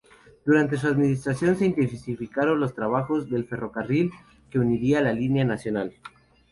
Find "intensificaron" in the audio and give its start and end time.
1.67-2.59